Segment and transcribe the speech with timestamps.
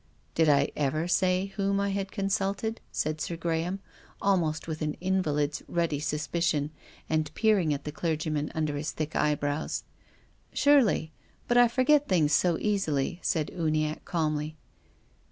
[0.33, 3.81] ""Did I ever say whom I had consulted?" said Sir Graham,
[4.19, 6.71] almost with an invalid's ready suspi cion,
[7.07, 9.83] and peering at the clergyman under his thick eyebrows."
[10.53, 11.11] Surely.
[11.47, 14.57] But I forget things so easily," said Uniacke calmly.